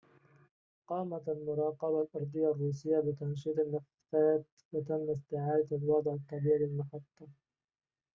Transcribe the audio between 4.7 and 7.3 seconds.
وتم استعادة الوضع الطبيعي للمحطة